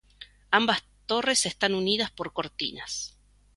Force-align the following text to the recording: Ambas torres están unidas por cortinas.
Ambas 0.49 0.83
torres 1.05 1.45
están 1.45 1.75
unidas 1.75 2.09
por 2.09 2.33
cortinas. 2.33 3.15